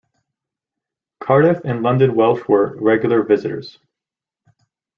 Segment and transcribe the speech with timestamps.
[1.21, 3.77] Cardiff and London Welsh were regular visitors.